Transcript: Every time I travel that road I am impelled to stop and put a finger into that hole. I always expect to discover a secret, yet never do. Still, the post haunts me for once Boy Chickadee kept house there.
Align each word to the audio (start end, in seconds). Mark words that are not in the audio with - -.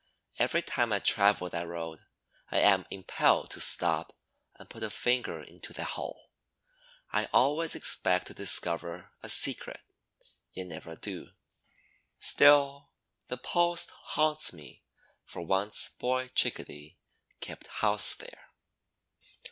Every 0.39 0.63
time 0.63 0.91
I 0.91 0.97
travel 0.97 1.47
that 1.49 1.67
road 1.67 1.99
I 2.49 2.57
am 2.59 2.87
impelled 2.89 3.51
to 3.51 3.61
stop 3.61 4.17
and 4.55 4.67
put 4.67 4.81
a 4.81 4.89
finger 4.89 5.41
into 5.41 5.73
that 5.73 5.89
hole. 5.93 6.31
I 7.11 7.25
always 7.31 7.75
expect 7.75 8.25
to 8.25 8.33
discover 8.33 9.11
a 9.21 9.29
secret, 9.29 9.81
yet 10.53 10.65
never 10.65 10.95
do. 10.95 11.33
Still, 12.17 12.89
the 13.27 13.37
post 13.37 13.91
haunts 13.91 14.51
me 14.51 14.81
for 15.23 15.43
once 15.43 15.89
Boy 15.99 16.29
Chickadee 16.29 16.97
kept 17.39 17.67
house 17.67 18.15
there. 18.15 18.49